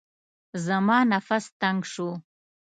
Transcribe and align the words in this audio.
زما 0.65 0.97
نفس 1.11 1.45
تنګ 1.61 1.79
شو. 1.91 2.09